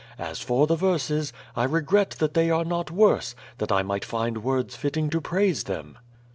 [0.17, 4.43] As for the verses, I regret that they are not worse, that I might find
[4.43, 5.95] words fitting to praise them."